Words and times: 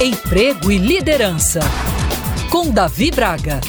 Emprego 0.00 0.70
e 0.70 0.78
Liderança, 0.78 1.58
com 2.52 2.70
Davi 2.70 3.10
Braga. 3.10 3.60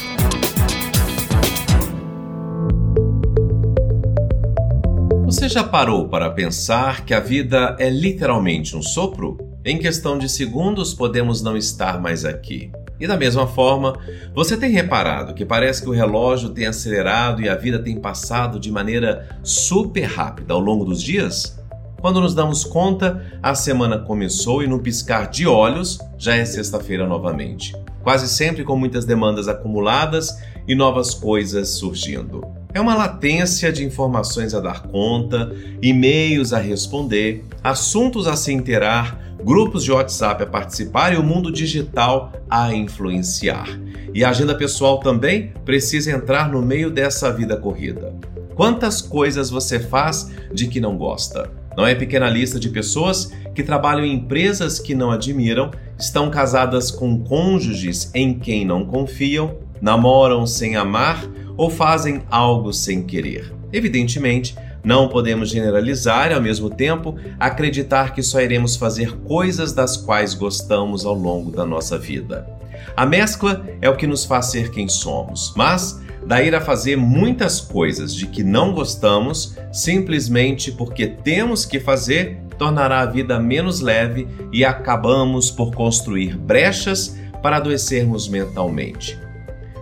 Você 5.26 5.50
já 5.50 5.64
parou 5.64 6.08
para 6.08 6.30
pensar 6.30 7.04
que 7.04 7.16
a 7.16 7.20
vida 7.20 7.76
é 7.80 7.90
literalmente 7.90 8.78
um 8.78 8.82
sopro? 8.84 9.40
Em 9.66 9.80
questão 9.80 10.20
de 10.20 10.30
segundos 10.30 10.94
podemos 10.94 11.42
não 11.42 11.58
estar 11.58 12.00
mais 12.00 12.24
aqui. 12.24 12.72
E 13.00 13.08
da 13.08 13.18
mesma 13.18 13.48
forma, 13.48 13.98
você 14.36 14.56
tem 14.56 14.70
reparado 14.70 15.34
que 15.34 15.44
parece 15.44 15.82
que 15.82 15.90
o 15.90 15.94
relógio 15.94 16.50
tem 16.50 16.68
acelerado 16.68 17.42
e 17.42 17.50
a 17.50 17.56
vida 17.56 17.80
tem 17.80 18.00
passado 18.00 18.60
de 18.60 18.72
maneira 18.72 19.36
super 19.42 20.04
rápida 20.04 20.54
ao 20.54 20.60
longo 20.60 20.86
dos 20.86 21.02
dias? 21.02 21.60
Quando 22.00 22.22
nos 22.22 22.36
damos 22.36 22.64
conta, 22.64 23.40
a 23.42 23.56
semana 23.56 23.98
começou 23.98 24.62
e 24.62 24.68
no 24.68 24.80
piscar 24.80 25.28
de 25.28 25.48
olhos 25.48 25.98
já 26.20 26.36
é 26.36 26.44
sexta-feira 26.44 27.08
novamente. 27.08 27.74
Quase 28.04 28.28
sempre 28.28 28.64
com 28.64 28.76
muitas 28.76 29.06
demandas 29.06 29.48
acumuladas 29.48 30.38
e 30.68 30.76
novas 30.76 31.14
coisas 31.14 31.70
surgindo. 31.70 32.46
É 32.74 32.80
uma 32.80 32.96
latência 32.96 33.72
de 33.72 33.84
informações 33.84 34.54
a 34.54 34.60
dar 34.60 34.84
conta, 34.84 35.52
e-mails 35.82 36.54
a 36.54 36.60
responder, 36.60 37.44
assuntos 37.64 38.28
a 38.28 38.36
se 38.36 38.54
inteirar, 38.54 39.18
grupos 39.44 39.84
de 39.84 39.92
WhatsApp 39.92 40.44
a 40.44 40.46
participar 40.46 41.14
e 41.14 41.18
o 41.18 41.24
mundo 41.24 41.52
digital 41.52 42.34
a 42.50 42.74
influenciar. 42.74 43.68
E 44.14 44.24
a 44.24 44.30
agenda 44.30 44.54
pessoal 44.54 45.00
também 45.00 45.54
precisa 45.64 46.12
entrar 46.12 46.52
no 46.52 46.62
meio 46.62 46.92
dessa 46.92 47.32
vida 47.32 47.56
corrida. 47.56 48.14
Quantas 48.56 49.02
coisas 49.02 49.50
você 49.50 49.80
faz 49.80 50.30
de 50.54 50.68
que 50.68 50.82
não 50.82 50.98
gosta? 50.98 51.59
Não 51.78 51.86
é 51.86 51.96
pequena 51.96 52.30
lista 52.30 52.60
de 52.60 52.70
pessoas 52.70 53.32
que 53.54 53.64
trabalham 53.64 54.06
em 54.06 54.14
empresas 54.14 54.80
que 54.80 54.96
não 54.96 55.12
admiram, 55.12 55.72
estão 55.98 56.30
casadas 56.30 56.92
com 56.92 57.20
cônjuges 57.24 58.12
em 58.14 58.38
quem 58.38 58.66
não 58.66 58.86
confiam, 58.86 59.58
namoram 59.82 60.46
sem 60.46 60.76
amar 60.76 61.26
ou 61.56 61.70
fazem 61.70 62.22
algo 62.30 62.74
sem 62.74 63.04
querer. 63.04 63.54
Evidentemente, 63.72 64.56
não 64.84 65.10
podemos 65.10 65.50
generalizar 65.50 66.32
e, 66.32 66.34
ao 66.34 66.42
mesmo 66.42 66.70
tempo, 66.70 67.16
acreditar 67.40 68.14
que 68.14 68.24
só 68.24 68.42
iremos 68.42 68.76
fazer 68.76 69.18
coisas 69.20 69.74
das 69.74 69.98
quais 69.98 70.34
gostamos 70.34 71.06
ao 71.06 71.14
longo 71.14 71.52
da 71.52 71.66
nossa 71.66 71.98
vida. 71.98 72.48
A 72.96 73.06
mescla 73.06 73.66
é 73.82 73.90
o 73.90 73.96
que 73.96 74.08
nos 74.08 74.26
faz 74.26 74.48
ser 74.48 74.72
quem 74.72 74.88
somos, 74.88 75.54
mas 75.56 76.02
daí 76.30 76.54
a 76.54 76.62
fazer 76.62 76.96
muitas 76.96 77.60
coisas 77.60 78.14
de 78.14 78.28
que 78.28 78.44
não 78.44 78.72
gostamos 78.72 79.58
simplesmente 79.72 80.72
porque 80.72 81.08
temos 81.08 81.66
que 81.66 81.80
fazer 81.80 82.38
tornará 82.56 83.00
a 83.00 83.06
vida 83.08 83.40
menos 83.40 83.80
leve 83.80 84.28
e 84.54 84.64
acabamos 84.64 85.50
por 85.50 85.74
construir 85.74 86.38
brechas 86.38 87.18
para 87.42 87.58
adoecermos 87.58 88.30
mentalmente. 88.30 89.18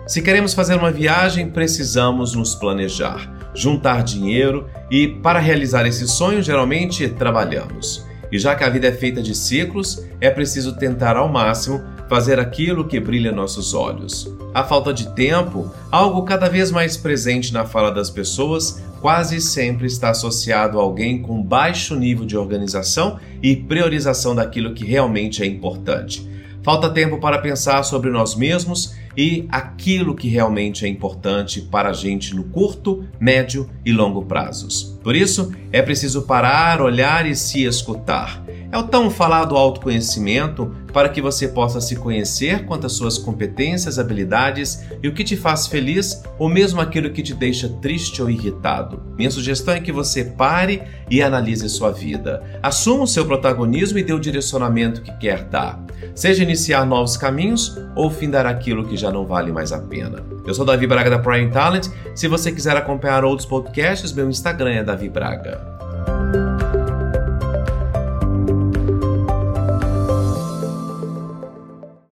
Se 0.08 0.22
queremos 0.22 0.54
fazer 0.54 0.76
uma 0.76 0.90
viagem, 0.90 1.50
precisamos 1.50 2.34
nos 2.34 2.56
planejar, 2.56 3.52
juntar 3.54 4.02
dinheiro 4.02 4.70
e, 4.90 5.06
para 5.06 5.40
realizar 5.40 5.86
esse 5.86 6.08
sonho, 6.08 6.42
geralmente 6.42 7.10
trabalhamos. 7.10 8.07
E 8.32 8.38
já 8.38 8.56
que 8.56 8.64
a 8.64 8.70
vida 8.70 8.88
é 8.88 8.92
feita 8.92 9.22
de 9.22 9.34
ciclos, 9.34 10.06
é 10.20 10.30
preciso 10.30 10.76
tentar 10.76 11.16
ao 11.16 11.30
máximo 11.30 11.82
fazer 12.10 12.40
aquilo 12.40 12.88
que 12.88 13.00
brilha 13.00 13.32
nossos 13.32 13.74
olhos. 13.74 14.34
A 14.54 14.64
falta 14.64 14.94
de 14.94 15.14
tempo, 15.14 15.72
algo 15.92 16.24
cada 16.24 16.50
vez 16.50 16.72
mais 16.72 16.98
presente 16.98 17.54
na 17.54 17.66
fala 17.66 17.92
das 17.92 18.10
pessoas, 18.10 18.84
quase 19.02 19.40
sempre 19.40 19.88
está 19.88 20.10
associado 20.10 20.80
a 20.80 20.82
alguém 20.82 21.22
com 21.22 21.44
baixo 21.44 21.96
nível 21.96 22.26
de 22.26 22.38
organização 22.38 23.20
e 23.42 23.56
priorização 23.56 24.34
daquilo 24.34 24.74
que 24.74 24.86
realmente 24.86 25.44
é 25.44 25.46
importante. 25.46 26.28
Falta 26.64 26.90
tempo 26.90 27.18
para 27.20 27.40
pensar 27.40 27.84
sobre 27.84 28.10
nós 28.10 28.36
mesmos 28.36 28.96
e 29.18 29.48
aquilo 29.50 30.16
que 30.16 30.30
realmente 30.30 30.86
é 30.86 30.88
importante 30.88 31.60
para 31.62 31.90
a 31.90 31.94
gente 31.94 32.36
no 32.36 32.44
curto, 32.44 33.04
médio 33.20 33.68
e 33.84 33.92
longo 33.92 34.24
prazos. 34.24 34.98
Por 35.04 35.16
isso, 35.16 35.52
é 35.72 35.82
preciso 35.82 36.22
parar, 36.22 36.82
olhar 36.82 37.26
e 37.26 37.36
se 37.36 37.64
escutar. 37.64 38.47
É 38.72 38.78
o 38.78 38.84
tão 38.84 39.10
falado 39.10 39.56
autoconhecimento 39.56 40.76
para 40.92 41.10
que 41.10 41.22
você 41.22 41.48
possa 41.48 41.80
se 41.80 41.96
conhecer 41.96 42.66
quanto 42.66 42.86
às 42.86 42.94
suas 42.94 43.18
competências, 43.18 43.98
habilidades 43.98 44.84
e 45.02 45.08
o 45.08 45.14
que 45.14 45.24
te 45.24 45.38
faz 45.38 45.68
feliz 45.68 46.24
ou 46.38 46.50
mesmo 46.50 46.82
aquilo 46.82 47.12
que 47.12 47.24
te 47.24 47.34
deixa 47.34 47.70
triste 47.82 48.22
ou 48.22 48.30
irritado. 48.30 49.02
Minha 49.18 49.32
sugestão 49.32 49.74
é 49.74 49.80
que 49.80 49.92
você 49.92 50.26
pare 50.26 50.82
e 51.10 51.22
analise 51.22 51.70
sua 51.70 51.92
vida. 51.92 52.44
Assuma 52.62 53.04
o 53.04 53.08
seu 53.08 53.26
protagonismo 53.26 54.00
e 54.00 54.04
dê 54.04 54.14
o 54.14 54.20
direcionamento 54.20 55.02
que 55.02 55.16
quer 55.18 55.44
dar. 55.44 55.82
Seja 56.14 56.44
iniciar 56.44 56.86
novos 56.86 57.16
caminhos 57.16 57.78
ou 57.96 58.10
findar 58.10 58.46
aquilo 58.46 58.86
que 58.86 58.98
já 58.98 59.12
não 59.12 59.26
vale 59.26 59.52
mais 59.52 59.72
a 59.72 59.80
pena. 59.80 60.24
Eu 60.46 60.54
sou 60.54 60.66
Davi 60.66 60.88
Braga 60.88 61.10
da 61.10 61.20
Prime 61.20 61.52
Talent. 61.52 61.88
Se 62.16 62.28
você 62.28 62.52
quiser 62.52 62.76
acompanhar 62.76 63.24
outros 63.24 63.48
podcasts, 63.48 64.12
meu 64.12 64.30
Instagram 64.30 64.72
é 64.72 64.84
Davi 64.84 65.10
Braga. 65.10 65.77